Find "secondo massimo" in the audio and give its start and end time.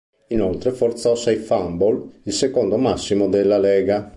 2.33-3.27